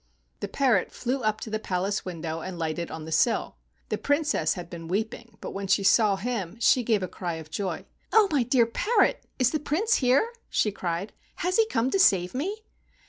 [0.39, 3.57] The parrot flew up to the palace window and lighted on the sill.
[3.89, 7.35] The Princess had been weep¬ ing, but when she saw him she gave a cry
[7.35, 7.85] of joy.
[8.11, 11.13] "Oh, my dear parrot, is the Prince here?" she cried.
[11.45, 12.63] "Has he come to save me